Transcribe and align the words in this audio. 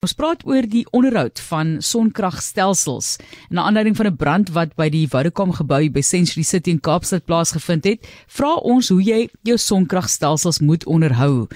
Ons 0.00 0.14
praat 0.16 0.40
oor 0.48 0.64
die 0.64 0.86
onderhoud 0.96 1.42
van 1.44 1.74
sonkragstelsels. 1.84 3.18
Na 3.52 3.66
aanleiding 3.68 3.98
van 3.98 4.06
'n 4.08 4.16
brand 4.16 4.48
wat 4.56 4.72
by 4.74 4.88
die 4.88 5.04
Vodacom 5.06 5.52
gebou 5.52 5.90
by 5.92 6.00
Century 6.00 6.42
City 6.42 6.70
in 6.70 6.80
Kaapstad 6.80 7.26
plaasgevind 7.26 7.84
het, 7.84 8.08
vra 8.26 8.54
ons 8.64 8.88
hoe 8.88 9.02
jy 9.02 9.28
jou 9.42 9.58
sonkragstelsels 9.58 10.60
moet 10.60 10.86
onderhou. 10.86 11.48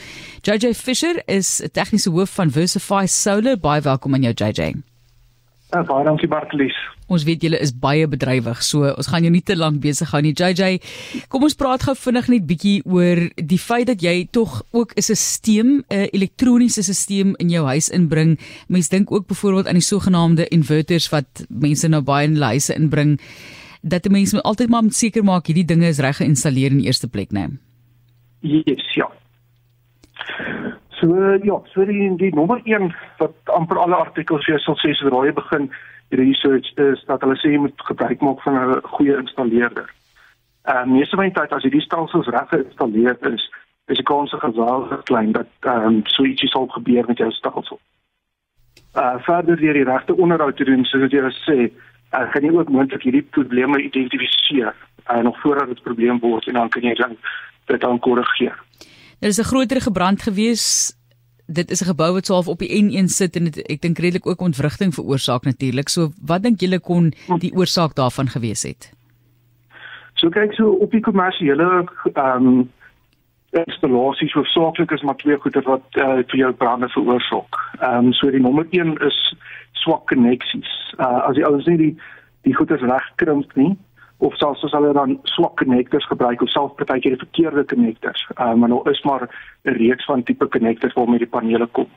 JJ 0.42 0.74
Fisher 0.74 1.22
is 1.26 1.62
'n 1.62 1.70
tegniese 1.72 2.10
hoof 2.10 2.30
van 2.34 2.50
Versify 2.50 3.06
Solar. 3.06 3.56
Baie 3.56 3.80
welkom 3.80 4.14
aan 4.14 4.22
jou 4.22 4.34
JJ. 4.34 4.93
Ja, 5.72 5.80
baie 5.82 6.04
dankie 6.06 6.28
Bartlies. 6.30 6.76
Ons 7.10 7.24
weet 7.26 7.42
julle 7.42 7.58
is 7.60 7.72
baie 7.76 8.06
bedrywig, 8.08 8.60
so 8.62 8.86
ons 8.92 9.08
gaan 9.10 9.24
jou 9.26 9.32
nie 9.32 9.42
te 9.42 9.56
lank 9.56 9.80
besig 9.82 10.10
hou 10.14 10.20
nie. 10.22 10.34
JJ, 10.36 10.78
kom 11.32 11.44
ons 11.44 11.56
praat 11.58 11.82
gou 11.82 11.94
vinnig 11.98 12.28
net 12.32 12.46
bietjie 12.46 12.76
oor 12.84 13.24
die 13.36 13.58
feit 13.58 13.88
dat 13.90 14.04
jy 14.04 14.28
tog 14.30 14.62
ook 14.72 14.94
'n 14.96 15.02
stelsel, 15.02 15.82
'n 15.90 16.08
elektroniese 16.12 16.82
stelsel 16.82 17.34
in 17.38 17.50
jou 17.50 17.64
huis 17.66 17.88
inbring. 17.88 18.38
Mense 18.68 18.90
dink 18.90 19.12
ook 19.12 19.26
byvoorbeeld 19.26 19.66
aan 19.66 19.80
die 19.80 19.82
sogenaamde 19.82 20.48
inverters 20.48 21.10
wat 21.10 21.46
mense 21.48 21.88
nou 21.88 22.02
baie 22.02 22.26
in 22.26 22.36
huise 22.36 22.74
inbring 22.74 23.18
dat 23.84 24.08
mense 24.08 24.42
altyd 24.42 24.68
maar 24.68 24.82
moet 24.82 24.94
seker 24.94 25.24
maak 25.24 25.46
hierdie 25.46 25.64
dinge 25.68 25.86
is 25.86 25.98
reg 25.98 26.16
geïnstalleer 26.16 26.72
in 26.72 26.80
die 26.80 26.86
eerste 26.86 27.08
plek, 27.08 27.32
né? 27.32 27.48
Nee? 28.40 28.62
Yes, 28.64 28.94
ja. 28.94 29.10
So 31.04 31.38
ja, 31.42 31.62
so 31.72 31.84
die, 31.84 32.16
die 32.16 32.34
nommer 32.34 32.60
1 32.64 32.94
wat 33.18 33.50
amper 33.52 33.76
alle 33.78 33.96
artikels 33.96 34.46
hier 34.48 34.60
sal 34.64 34.78
sê 34.80 34.94
so 34.96 35.10
raai 35.12 35.34
begin 35.36 35.66
research 36.16 36.70
is 36.80 37.02
dat 37.10 37.20
hulle 37.20 37.36
sê 37.40 37.50
jy 37.52 37.60
moet 37.60 37.84
gebruik 37.88 38.22
maak 38.24 38.40
van 38.44 38.56
'n 38.56 38.80
goeie 38.94 39.16
installeerder. 39.20 39.90
Ehm 40.64 40.88
uh, 40.88 40.96
meeste 40.96 41.16
van 41.16 41.28
die 41.28 41.36
tyd 41.36 41.52
as 41.52 41.62
jy 41.62 41.70
die 41.74 41.84
stelsels 41.84 42.30
reg 42.36 42.48
geïnstalleer 42.48 43.18
is, 43.32 43.44
is 43.92 44.00
die 44.00 44.08
kans 44.12 44.32
geweldig 44.32 45.02
klein 45.10 45.32
dat 45.32 45.50
ehm 45.60 45.86
um, 45.86 46.00
so 46.06 46.24
ietsie 46.24 46.48
sal 46.48 46.66
gebeur 46.72 47.04
met 47.06 47.18
jou 47.18 47.30
stelsel. 47.30 47.80
Uh 48.96 49.16
verder 49.28 49.60
deur 49.60 49.76
die 49.76 49.90
regte 49.92 50.16
onderhoud 50.16 50.56
te 50.56 50.64
doen 50.64 50.84
soos 50.84 51.12
jy 51.12 51.20
sê, 51.44 51.58
uh, 52.16 52.30
kan 52.32 52.42
jy 52.48 52.52
ook 52.56 52.72
moontlik 52.72 53.02
hierdie 53.02 53.26
probleme 53.36 53.82
identifiseer 53.82 54.72
en 55.04 55.18
uh, 55.18 55.24
nog 55.28 55.40
voordat 55.40 55.68
dit 55.68 55.78
'n 55.78 55.88
probleem 55.90 56.18
word 56.18 56.48
en 56.48 56.54
dan 56.54 56.68
kan 56.68 56.82
jy 56.82 56.94
dan 56.94 57.16
dit 57.66 57.80
dan 57.80 57.98
korrigeer. 57.98 58.56
Daar 59.24 59.32
is 59.32 59.38
'n 59.38 59.52
groter 59.52 59.80
gebrand 59.80 60.22
gewees. 60.22 60.92
Dit 61.46 61.70
is 61.70 61.82
'n 61.82 61.90
gebou 61.92 62.12
wat 62.12 62.26
swaaf 62.26 62.48
op 62.48 62.58
die 62.58 62.72
N1 62.82 63.08
sit 63.08 63.36
en 63.36 63.44
het, 63.44 63.58
ek 63.68 63.80
dink 63.80 63.98
redelik 63.98 64.26
ook 64.26 64.40
ontwrigting 64.40 64.94
veroorsaak 64.94 65.44
natuurlik. 65.44 65.88
So 65.88 66.12
wat 66.26 66.42
dink 66.42 66.60
julle 66.60 66.80
kon 66.80 67.12
die 67.38 67.52
oorsaak 67.52 67.94
daarvan 67.94 68.28
gewees 68.28 68.62
het? 68.62 68.92
So 70.14 70.28
kyk 70.28 70.52
so 70.52 70.70
op 70.70 70.90
die 70.90 71.00
kommersiële 71.00 71.84
ehm 72.14 72.46
um, 72.46 72.70
installasies 73.54 74.32
hoofsaaklik 74.32 74.90
is 74.90 75.02
maar 75.02 75.16
twee 75.16 75.36
goeder 75.38 75.62
wat 75.62 75.84
uh, 75.92 76.22
vir 76.26 76.36
jou 76.36 76.52
brande 76.52 76.88
veroorsaak. 76.88 77.54
Ehm 77.80 78.06
um, 78.06 78.12
so 78.12 78.30
die 78.30 78.40
nommer 78.40 78.66
1 78.70 78.96
is 78.98 79.34
swak 79.72 80.06
koneksies. 80.06 80.94
Uh, 80.98 81.28
as 81.28 81.36
jy 81.36 81.44
ouens 81.44 81.66
nie 81.66 81.76
die 81.76 81.94
die 82.42 82.54
goeder 82.54 82.78
reg 82.78 83.04
krimp 83.16 83.54
nie, 83.56 83.76
of 84.18 84.36
selfs 84.36 84.64
as 84.64 84.72
hulle 84.72 84.92
dan 84.92 85.18
swak 85.22 85.56
konnektors 85.56 86.06
gebruik 86.06 86.42
of 86.42 86.50
selfs 86.50 86.76
partykeer 86.78 87.16
die 87.16 87.24
verkeerde 87.26 87.64
konnektors. 87.64 88.26
Ehm 88.36 88.48
uh, 88.48 88.54
maar 88.54 88.68
nou 88.68 88.90
is 88.90 89.02
maar 89.02 89.28
'n 89.62 89.76
reeks 89.78 90.04
van 90.04 90.22
tipe 90.22 90.46
konnektors 90.46 90.94
waarmee 90.94 91.18
die 91.18 91.34
panele 91.36 91.66
kom. 91.66 91.88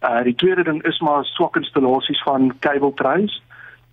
Uh 0.00 0.22
die 0.22 0.34
tweede 0.34 0.62
ding 0.62 0.82
is 0.82 1.00
maar 1.00 1.24
swak 1.24 1.56
installasies 1.56 2.22
van 2.22 2.58
cable 2.58 2.94
trays. 2.94 3.42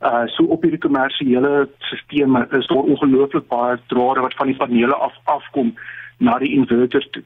Uh 0.01 0.25
so 0.25 0.43
op 0.43 0.61
hierdie 0.61 0.79
kommersiële 0.79 1.69
stelsels 1.79 2.51
is 2.51 2.67
daar 2.67 2.77
ongelooflik 2.77 3.47
baie 3.47 3.79
drade 3.87 4.19
wat 4.19 4.33
van 4.33 4.47
die 4.47 4.55
panele 4.55 4.95
af 4.95 5.13
afkom 5.23 5.73
na 6.17 6.37
die 6.37 6.53
inverters 6.53 7.09
toe. 7.09 7.23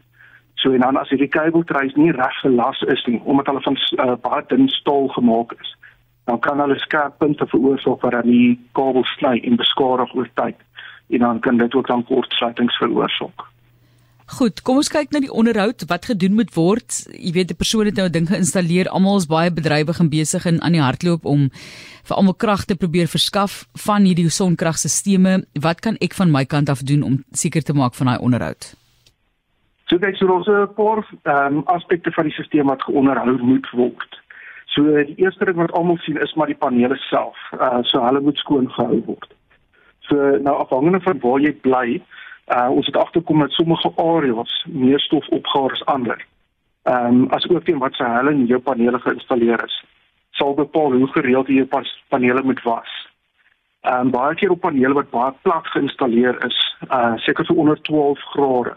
So 0.55 0.71
en 0.71 0.80
dan 0.80 0.97
as 0.97 1.09
hierdie 1.09 1.27
cable 1.27 1.64
trays 1.64 1.95
nie 1.95 2.11
reg 2.11 2.39
gelas 2.39 2.81
is 2.81 3.05
nie 3.05 3.21
omdat 3.23 3.45
hulle 3.45 3.61
van 3.61 3.77
uh, 4.05 4.16
baie 4.21 4.43
dun 4.47 4.67
staal 4.67 5.08
gemaak 5.08 5.52
is 5.59 5.75
dan 6.30 6.39
kan 6.45 6.59
hulle 6.61 6.80
skerp 6.80 7.17
punte 7.22 7.45
veroorsaak 7.49 8.02
wat 8.05 8.17
dan 8.17 8.27
die 8.30 8.58
kabel 8.77 9.05
sny 9.16 9.39
en 9.44 9.58
beskadig 9.59 10.16
oor 10.16 10.30
tyd 10.41 10.59
en 11.09 11.23
dan 11.25 11.39
kan 11.45 11.58
dit 11.58 11.75
ook 11.75 11.88
dan 11.88 12.05
kortsluitings 12.05 12.77
veroorsaak. 12.77 13.48
Goed, 14.30 14.61
kom 14.61 14.77
ons 14.77 14.92
kyk 14.93 15.09
na 15.09 15.23
die 15.23 15.31
onderhoud 15.33 15.87
wat 15.89 16.05
gedoen 16.05 16.36
moet 16.37 16.52
word. 16.53 16.99
Jy 17.17 17.31
weet 17.33 17.52
'n 17.52 17.58
persoon 17.58 17.86
het 17.89 17.95
nou 17.98 18.05
'n 18.08 18.11
ding 18.11 18.27
geïnstalleer. 18.30 18.89
Almal 18.89 19.17
is 19.17 19.26
baie 19.26 19.52
bedrywig 19.52 19.99
en 19.99 20.09
besig 20.09 20.45
en 20.45 20.61
aan 20.61 20.77
die 20.77 20.86
hardloop 20.86 21.26
om 21.26 21.49
vir 22.03 22.15
almal 22.15 22.36
krag 22.36 22.65
te 22.65 22.76
probeer 22.76 23.08
verskaf 23.08 23.65
van 23.73 24.05
hierdie 24.05 24.30
sonkragstelsels. 24.30 25.45
Wat 25.53 25.80
kan 25.82 25.95
ek 25.99 26.14
van 26.14 26.32
my 26.32 26.45
kant 26.45 26.70
af 26.70 26.83
doen 26.83 27.02
om 27.03 27.23
seker 27.32 27.64
te 27.64 27.73
maak 27.73 27.95
van 27.95 28.08
daai 28.08 28.20
onderhoud? 28.20 28.76
So 29.87 29.98
kyk 29.98 30.15
so 30.15 30.27
ons 30.27 30.48
'n 30.48 30.73
paar 30.76 31.02
ehm 31.23 31.58
um, 31.58 31.64
aspekte 31.65 32.11
van 32.11 32.23
die 32.23 32.33
stelsel 32.33 32.64
wat 32.64 32.83
geonderhou 32.83 33.37
moet 33.42 33.70
word. 33.71 34.21
So 34.73 34.83
die 34.83 35.17
eerste 35.17 35.45
ding 35.45 35.57
wat 35.57 35.71
almal 35.71 35.97
sien 35.97 36.19
is 36.21 36.33
maar 36.33 36.47
die 36.52 36.57
panele 36.57 36.95
self. 37.09 37.37
Uh 37.57 37.80
so 37.81 38.02
hulle 38.05 38.21
moet 38.21 38.37
skoon 38.37 38.69
gehou 38.71 39.02
word. 39.05 39.31
So 40.09 40.15
nou 40.45 40.55
afhangende 40.57 41.02
van 41.02 41.19
waar 41.19 41.39
jy 41.41 41.53
bly, 41.65 42.02
uh 42.57 42.69
ons 42.69 42.85
het 42.85 42.97
agterkom 42.97 43.39
dat 43.39 43.52
sommige 43.58 43.91
areas 43.95 44.53
meer 44.67 44.99
stof 44.99 45.27
opgaar 45.39 45.73
as 45.73 45.85
ander. 45.85 46.25
Ehm 46.83 47.05
um, 47.05 47.27
as 47.29 47.49
ook 47.49 47.63
teen 47.63 47.77
wat 47.77 47.95
se 47.95 48.03
hulle 48.03 48.31
in 48.31 48.45
jou 48.45 48.59
panele 48.59 48.99
geïnstalleer 48.99 49.63
is, 49.65 49.83
sal 50.31 50.53
bepaal 50.53 50.93
hoe 50.93 51.08
gereeld 51.08 51.47
jy 51.47 51.61
jou 51.61 51.83
panele 52.09 52.43
moet 52.43 52.61
was. 52.63 52.93
Ehm 53.81 54.05
um, 54.05 54.11
baie 54.11 54.35
keer 54.35 54.52
op 54.52 54.61
panele 54.61 54.93
wat 54.93 55.09
baie 55.09 55.33
plat 55.41 55.67
geïnstalleer 55.73 56.45
is, 56.45 56.58
uh 56.89 57.13
seker 57.25 57.45
so 57.45 57.53
onder 57.53 57.81
12 57.81 58.19
grade, 58.33 58.75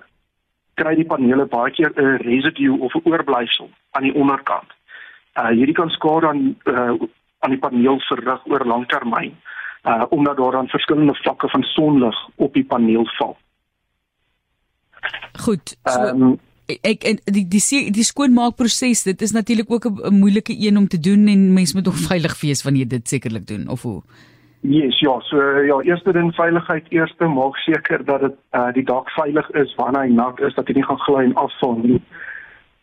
kry 0.75 0.95
die 0.95 1.09
panele 1.15 1.47
baie 1.47 1.71
keer 1.71 1.93
'n 1.97 2.17
residue 2.27 2.81
of 2.81 2.95
'n 2.95 3.05
oorblyfsel 3.05 3.71
aan 3.91 4.03
die 4.03 4.15
onderkant. 4.15 4.72
Uh 5.41 5.49
hierdie 5.57 5.75
kan 5.75 5.91
skade 5.91 6.29
aan 6.29 6.57
uh 6.65 6.97
aan 7.43 7.51
die 7.51 7.59
paneel 7.59 7.99
verrig 8.09 8.47
oor 8.47 8.65
lang 8.67 8.87
termyn. 8.89 9.35
Uh 9.85 10.05
omdat 10.11 10.37
daar 10.37 10.53
dan 10.53 10.69
verskillende 10.69 11.15
vlakke 11.15 11.49
van 11.49 11.63
sonlig 11.63 12.17
op 12.37 12.55
die 12.55 12.65
paneel 12.65 13.07
val. 13.19 13.37
Goed. 15.45 15.77
So 15.85 16.01
um, 16.09 16.39
ek 16.69 17.05
en 17.09 17.19
die 17.25 17.45
die 17.49 17.63
die 17.91 18.05
skoonmaakproses, 18.07 19.07
dit 19.09 19.23
is 19.23 19.33
natuurlik 19.33 19.71
ook 19.71 19.85
'n 19.85 20.15
moeilike 20.15 20.55
een 20.59 20.77
om 20.77 20.89
te 20.89 21.01
doen 21.01 21.27
en 21.27 21.53
mens 21.53 21.75
moet 21.75 21.85
nog 21.85 21.99
veilig 22.11 22.41
wees 22.41 22.63
wanneer 22.63 22.83
jy 22.83 22.89
dit 22.89 23.09
sekerlik 23.09 23.47
doen 23.47 23.69
of 23.69 23.83
hoe? 23.83 24.03
Yes, 24.61 25.01
ja, 25.01 25.21
so 25.21 25.37
ja, 25.59 25.81
eerste 25.81 26.13
ding 26.13 26.35
veiligheid, 26.35 26.85
eerste 26.89 27.27
maak 27.27 27.57
seker 27.57 28.05
dat 28.05 28.21
dit 28.21 28.37
uh 28.55 28.73
die 28.73 28.85
dak 28.85 29.11
veilig 29.11 29.51
is 29.51 29.75
wanneer 29.75 30.03
hy 30.03 30.13
nat 30.15 30.41
is 30.41 30.55
dat 30.55 30.67
hy 30.67 30.75
nie 30.75 30.85
gaan 30.85 31.03
gly 31.03 31.25
en 31.25 31.35
afval 31.35 31.75
nie. 31.83 32.03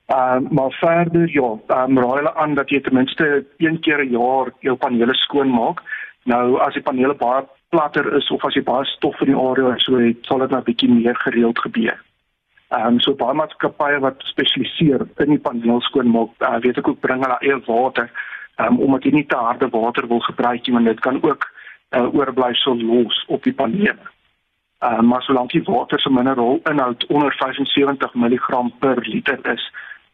Ehm 0.10 0.46
uh, 0.46 0.50
maar 0.50 0.72
verder 0.72 1.30
ja, 1.32 1.58
ehm 1.68 1.98
um, 1.98 2.04
raai 2.04 2.18
hulle 2.18 2.36
aan 2.36 2.54
dat 2.54 2.70
jy 2.70 2.82
ten 2.82 2.94
minste 2.94 3.46
een 3.58 3.80
keer 3.80 4.06
'n 4.06 4.10
jaar 4.10 4.52
jou 4.60 4.76
panele 4.76 5.14
skoon 5.14 5.50
maak. 5.50 5.82
Nou 6.24 6.60
as 6.60 6.74
die 6.74 6.82
panele 6.82 7.16
baie 7.16 7.44
platter 7.70 8.14
is 8.14 8.30
of 8.30 8.46
as 8.46 8.54
jy 8.54 8.64
baie 8.64 8.86
stof 8.86 9.20
in 9.22 9.28
die 9.28 9.42
area 9.42 9.72
het, 9.72 9.82
so 9.82 9.98
het, 9.98 10.18
sal 10.22 10.40
dit 10.40 10.50
nou 10.50 10.60
'n 10.60 10.70
bietjie 10.70 10.90
meer 10.90 11.16
gereeld 11.16 11.60
gebeur. 11.60 12.00
Ehm 12.70 12.88
um, 12.88 13.00
so 13.00 13.14
baie 13.16 13.34
maatskappye 13.34 14.00
wat 14.00 14.16
spesialiseer 14.32 15.08
in 15.18 15.30
die 15.30 15.40
paneel 15.40 15.82
skoonmaak, 15.82 16.30
uh, 16.40 16.58
weet 16.60 16.78
ek 16.78 16.88
ook 16.88 17.00
bring 17.00 17.24
hulle 17.24 17.38
eie 17.40 17.60
water 17.66 18.10
um, 18.58 18.80
omdat 18.80 19.04
jy 19.04 19.12
nie 19.12 19.26
te 19.26 19.36
harde 19.38 19.70
water 19.70 20.08
wil 20.08 20.20
gebruik 20.20 20.66
nie, 20.66 20.74
want 20.74 20.86
dit 20.86 21.00
kan 21.00 21.24
ook 21.24 21.52
uh, 21.90 22.14
oorblyfsel 22.14 22.82
los 22.82 23.26
op 23.28 23.44
die 23.44 23.54
panele. 23.54 23.96
Ehm 24.80 24.94
uh, 24.94 25.02
maar 25.10 25.22
solank 25.22 25.52
die 25.52 25.64
water 25.64 26.00
se 26.00 26.10
mineral 26.10 26.60
inhoud 26.64 27.06
onder 27.06 27.34
75 27.38 28.14
mg 28.14 28.70
per 28.80 28.98
liter 29.02 29.40
is, 29.54 29.72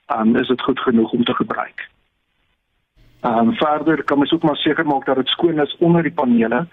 um, 0.08 0.36
is 0.36 0.48
dit 0.48 0.62
goed 0.62 0.80
genoeg 0.80 1.12
om 1.12 1.24
te 1.24 1.34
gebruik. 1.34 1.90
Ehm 3.26 3.38
um, 3.38 3.54
verder 3.54 4.04
kan 4.04 4.18
mens 4.18 4.32
ook 4.32 4.44
maar 4.44 4.56
seker 4.56 4.86
maak 4.86 5.06
dat 5.06 5.16
dit 5.16 5.28
skoon 5.28 5.60
is 5.62 5.78
onder 5.80 6.04
die 6.04 6.14
panele. 6.14 6.68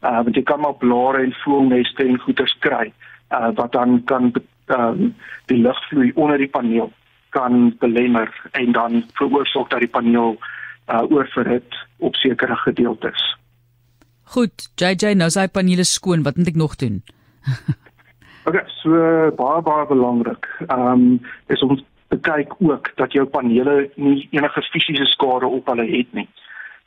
Uh 0.00 0.22
want 0.22 0.34
jy 0.34 0.42
kan 0.42 0.60
maar 0.60 0.74
blare 0.74 1.22
en 1.22 1.32
voelneste 1.32 2.04
en 2.04 2.18
goeters 2.18 2.56
kry 2.58 2.92
uh 3.30 3.50
wat 3.54 3.72
dan 3.72 4.04
kan 4.04 4.32
um, 4.66 5.14
die 5.46 5.58
lugvloei 5.58 6.12
onder 6.14 6.38
die 6.38 6.48
paneel 6.48 6.92
kan 7.28 7.76
belemmer 7.78 8.28
en 8.50 8.72
dan 8.72 9.04
veroorsaak 9.12 9.70
dat 9.70 9.78
die 9.78 9.88
paneel 9.88 10.36
uh 10.88 11.02
oorverhit 11.10 11.86
op 11.98 12.14
sekere 12.14 12.56
gedeeltes. 12.56 13.36
Goed, 14.22 14.68
JJ, 14.76 15.14
nou 15.14 15.30
sy 15.30 15.46
panele 15.48 15.84
skoon, 15.84 16.22
wat 16.22 16.36
moet 16.36 16.52
ek 16.52 16.60
nog 16.60 16.76
doen? 16.76 17.02
okay, 18.48 18.64
so 18.80 18.90
baie 19.40 19.62
baie 19.62 19.88
belangrik. 19.88 20.48
Ehm 20.66 20.86
um, 20.92 21.20
is 21.46 21.62
om 21.62 21.76
te 21.76 21.84
kyk 22.20 22.54
ook 22.58 22.92
dat 22.96 23.12
jou 23.12 23.26
panele 23.26 23.90
nie 23.94 24.28
enige 24.30 24.62
fisiese 24.62 25.06
skade 25.06 25.46
op 25.46 25.66
hulle 25.66 25.86
het 25.86 26.12
nie. 26.12 26.28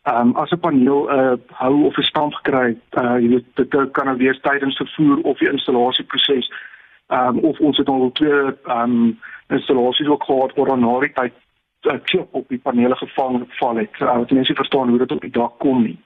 Ehm 0.03 0.27
um, 0.27 0.35
as 0.35 0.51
'n 0.51 0.59
paneel 0.59 1.09
'n 1.09 1.19
uh, 1.19 1.33
hou 1.47 1.85
of 1.85 1.97
'n 1.97 2.01
stand 2.01 2.35
gekry, 2.35 2.77
uh 3.01 3.18
jy 3.21 3.27
weet 3.27 3.45
dit 3.56 3.91
kan 3.91 4.06
nou 4.06 4.18
weer 4.18 4.39
tydens 4.41 4.77
vervoer 4.77 5.18
of 5.21 5.38
die 5.38 5.51
installasieproses 5.51 6.51
ehm 7.07 7.38
um, 7.38 7.39
of 7.39 7.59
ons 7.59 7.77
het 7.77 7.89
al 7.89 8.12
twee 8.12 8.41
ehm 8.63 8.91
um, 8.91 9.19
installasies 9.47 10.07
ook 10.07 10.24
gehad 10.24 10.53
waar 10.56 10.65
dan 10.65 10.79
na 10.79 11.00
die 11.00 11.13
tyd 11.13 11.33
'n 11.81 11.89
uh, 11.89 12.00
chip 12.03 12.27
op 12.31 12.47
die 12.47 12.59
panele 12.59 12.95
gevang 12.95 13.45
val 13.47 13.75
het. 13.75 14.00
Uh, 14.00 14.18
wat 14.18 14.31
mense 14.31 14.53
verstaan 14.53 14.89
hoe 14.89 14.97
dit 14.97 15.12
op 15.12 15.21
die 15.21 15.31
dak 15.31 15.59
kom 15.59 15.83
nie. 15.83 16.00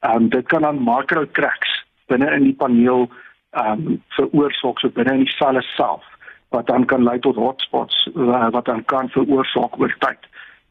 Ehm 0.00 0.16
um, 0.16 0.28
dit 0.28 0.46
kan 0.46 0.62
dan 0.62 0.84
micro 0.84 1.26
cracks 1.32 1.84
binne 2.06 2.30
in 2.30 2.42
die 2.42 2.54
paneel 2.54 3.10
ehm 3.50 3.86
um, 3.86 4.02
veroorsaak 4.08 4.78
so 4.78 4.88
binne 4.88 5.12
in 5.12 5.24
die 5.24 5.36
selle 5.38 5.62
self 5.62 6.04
wat 6.48 6.66
dan 6.66 6.84
kan 6.84 7.02
lei 7.02 7.18
tot 7.18 7.36
hotspots 7.36 8.08
uh, 8.14 8.50
wat 8.50 8.64
dan 8.64 8.84
kan 8.84 9.08
veroorsaak 9.08 9.78
oor 9.78 9.96
tyd. 9.98 10.18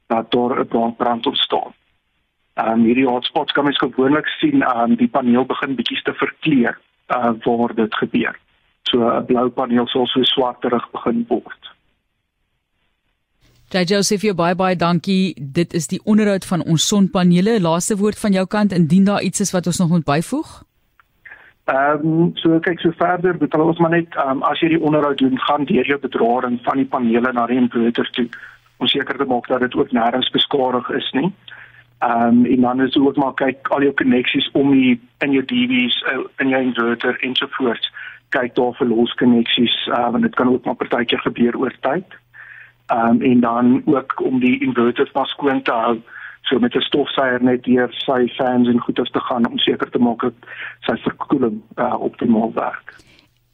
dat 0.08 0.32
daar 0.32 0.60
'n 0.60 0.96
brand 0.98 1.26
ontstaan. 1.26 1.74
Ehm 2.54 2.70
um, 2.70 2.84
hierdie 2.84 3.08
hotspots 3.08 3.52
kan 3.52 3.64
mens 3.64 3.78
gewoonlik 3.78 4.28
sien 4.28 4.66
aan 4.66 4.90
um, 4.90 4.96
die 4.96 5.08
paneel 5.08 5.46
begin 5.46 5.76
bietjies 5.76 6.04
te 6.04 6.14
verkleur 6.14 6.80
uh, 7.08 7.32
waar 7.44 7.76
dit 7.76 7.96
gebeur. 7.96 8.40
So 8.82 8.98
'n 9.20 9.26
blou 9.26 9.50
paneel 9.50 9.88
sal 9.88 10.08
so 10.08 10.24
swarterig 10.24 10.92
begin 10.92 11.26
word. 11.28 11.74
Jy 13.70 13.84
Joseph, 13.84 14.22
jy 14.22 14.34
baie 14.34 14.56
baie 14.56 14.76
dankie. 14.76 15.36
Dit 15.42 15.74
is 15.74 15.88
die 15.88 16.02
onderhoud 16.04 16.46
van 16.46 16.64
ons 16.64 16.88
sonpanele. 16.88 17.62
Laaste 17.62 17.98
woord 17.98 18.20
van 18.20 18.32
jou 18.32 18.46
kant 18.46 18.72
indien 18.72 19.04
daar 19.04 19.22
iets 19.22 19.40
is 19.40 19.52
wat 19.52 19.68
ons 19.68 19.78
nog 19.78 19.90
moet 19.90 20.06
byvoeg. 20.06 20.64
Ehm 21.66 22.06
um, 22.06 22.32
so 22.36 22.60
kyk 22.60 22.80
so 22.80 22.92
verder, 22.98 23.38
dit 23.42 23.56
ons 23.58 23.80
maar 23.82 23.90
net 23.90 24.16
ehm 24.16 24.38
um, 24.38 24.44
as 24.46 24.60
jy 24.62 24.68
die 24.76 24.82
onderhoud 24.82 25.18
doen, 25.18 25.40
gaan 25.48 25.64
deur 25.66 25.88
jou 25.90 25.98
bedraring 26.00 26.60
van 26.64 26.78
die 26.78 26.86
panele 26.86 27.32
na 27.34 27.46
die 27.50 27.58
inverter 27.58 28.10
toe 28.14 28.28
om 28.78 28.88
seker 28.92 29.18
te 29.18 29.26
maak 29.26 29.48
dat 29.50 29.64
dit 29.66 29.76
ook 29.76 29.96
nêrens 29.98 30.30
beskadig 30.36 30.90
is 31.00 31.10
nie. 31.18 31.32
Ehm 32.06 32.28
um, 32.28 32.46
en 32.46 32.62
dan 32.62 32.82
is 32.86 32.98
ook 33.02 33.18
maar 33.18 33.34
kyk 33.42 33.72
al 33.74 33.82
jou 33.82 33.94
koneksies 33.94 34.50
om 34.54 34.76
die 34.78 35.00
in 35.26 35.34
jou 35.34 35.46
DV's 35.46 35.98
uh, 36.12 36.20
in 36.38 36.54
jou 36.54 36.62
inverter 36.62 37.18
ensovoorts. 37.30 37.90
Kyk 38.38 38.54
daar 38.56 38.78
vir 38.78 38.88
los 38.94 39.18
koneksies, 39.24 39.80
uh, 39.88 40.10
want 40.12 40.22
dit 40.22 40.36
kan 40.36 40.54
ook 40.54 40.66
maar 40.66 40.78
partykeer 40.84 41.26
gebeur 41.26 41.58
oor 41.58 41.74
tyd. 41.80 42.06
Ehm 42.94 43.10
um, 43.10 43.22
en 43.32 43.40
dan 43.40 43.82
ook 43.86 44.22
om 44.22 44.38
die 44.40 44.60
inverter 44.62 45.10
vas 45.18 45.34
skoon 45.34 45.62
te 45.62 45.74
hou 45.74 45.98
so 46.46 46.60
met 46.60 46.76
'n 46.76 46.82
stofsuier 46.90 47.44
net 47.44 47.64
deur 47.64 47.90
sy 47.92 48.28
fans 48.38 48.68
en 48.68 48.80
goeders 48.80 49.12
te 49.12 49.20
gaan 49.20 49.48
om 49.50 49.58
seker 49.58 49.90
te 49.90 50.00
maak 50.00 50.22
dat 50.22 50.34
sy 50.88 50.96
verkoeling 51.08 51.62
uh, 51.76 51.96
optimaal 52.00 52.54
werk. 52.54 52.96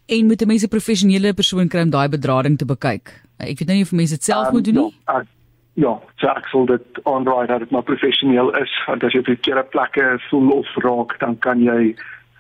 En 0.05 0.25
moet 0.25 0.41
'n 0.41 0.47
mens 0.47 0.63
'n 0.63 0.75
professionele 0.77 1.33
persoon 1.33 1.67
kry 1.67 1.81
om 1.81 1.89
daai 1.89 2.09
bedrading 2.09 2.57
te 2.57 2.65
bekyk? 2.65 3.21
Ek 3.37 3.59
weet 3.59 3.67
nou 3.67 3.77
nie 3.77 3.83
of 3.83 3.91
mense 3.91 4.13
dit 4.13 4.23
self 4.23 4.47
um, 4.47 4.53
moet 4.53 4.65
doen 4.65 4.73
nie. 4.73 4.93
Ja, 5.07 5.19
uh, 5.19 5.25
ja, 5.73 5.93
so 6.15 6.27
ek 6.27 6.47
sal 6.47 6.65
dit 6.65 6.99
aanraai 7.03 7.47
dat 7.47 7.59
dit 7.59 7.71
maar 7.71 7.83
professioneel 7.83 8.51
is 8.61 8.73
want 8.87 9.03
as 9.03 9.13
jy 9.13 9.19
op 9.19 9.25
die 9.25 9.35
verkeerde 9.35 9.63
plekke 9.63 10.19
voel 10.29 10.51
of 10.51 10.75
raak, 10.75 11.19
dan 11.19 11.39
kan 11.39 11.63
jy 11.63 11.95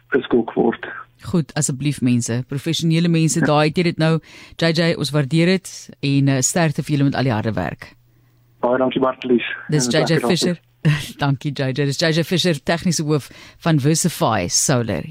geskok 0.07 0.53
word. 0.53 0.85
Goed, 1.21 1.53
asseblief 1.53 2.01
mense, 2.01 2.43
professionele 2.47 3.07
mense, 3.07 3.39
daai 3.39 3.67
het 3.69 3.77
jy 3.77 3.83
dit 3.83 3.97
nou. 3.97 4.19
JJ, 4.57 4.95
ons 4.97 5.11
waardeer 5.11 5.45
dit 5.45 5.89
en 6.01 6.27
uh, 6.27 6.39
sterkte 6.41 6.83
vir 6.83 6.95
julle 6.95 7.03
met 7.03 7.15
al 7.15 7.29
die 7.29 7.33
harde 7.33 7.53
werk. 7.53 8.00
Baie 8.61 8.77
dankie 8.81 9.01
Bartlies. 9.01 9.43
Dis 9.69 9.87
JJ 9.89 10.21
Fisher. 10.27 10.57
dankie 11.21 11.51
JJ. 11.51 11.85
Dis 11.85 12.01
JJ 12.01 12.25
Fisher, 12.25 12.59
tegniese 12.65 13.03
hoof 13.05 13.29
van 13.63 13.79
Versify 13.79 14.47
Solar. 14.49 15.03